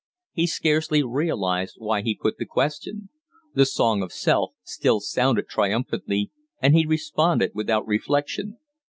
He 0.33 0.47
scarcely 0.47 1.03
realized 1.03 1.75
why 1.77 2.01
he 2.01 2.17
put 2.19 2.39
the 2.39 2.45
question. 2.47 3.09
The 3.53 3.67
song 3.67 4.01
of 4.01 4.11
Self 4.11 4.53
still 4.63 4.99
sounded 4.99 5.47
triumphantly, 5.47 6.31
and 6.59 6.75
he 6.75 6.87
responded 6.87 7.51
without 7.53 7.85
reflection. 7.85 8.57